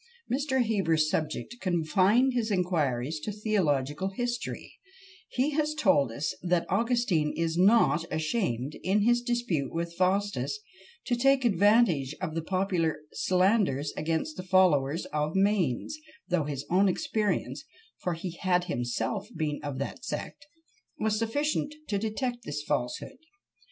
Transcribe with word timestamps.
Mr. 0.33 0.63
Heber's 0.63 1.11
subject 1.11 1.57
confined 1.61 2.33
his 2.33 2.49
inquiries 2.49 3.19
to 3.19 3.31
theological 3.31 4.09
history; 4.09 4.79
he 5.29 5.51
has 5.51 5.75
told 5.75 6.11
us 6.11 6.33
that 6.41 6.65
"Augustin 6.71 7.31
is 7.37 7.55
not 7.55 8.11
ashamed, 8.11 8.75
in 8.81 9.01
his 9.01 9.21
dispute 9.21 9.71
with 9.71 9.93
Faustus, 9.93 10.59
to 11.05 11.15
take 11.15 11.45
advantage 11.45 12.15
of 12.19 12.33
the 12.33 12.41
popular 12.41 12.97
slanders 13.13 13.93
against 13.95 14.37
the 14.37 14.43
followers 14.43 15.05
of 15.13 15.35
Manes, 15.35 15.99
though 16.27 16.45
his 16.45 16.65
own 16.71 16.89
experience 16.89 17.63
(for 17.99 18.15
he 18.15 18.31
had 18.41 18.63
himself 18.63 19.27
been 19.37 19.59
of 19.61 19.77
that 19.77 20.03
sect) 20.03 20.47
was 20.97 21.19
sufficient 21.19 21.75
to 21.89 21.99
detect 21.99 22.43
this 22.43 22.63
falsehood." 22.63 23.19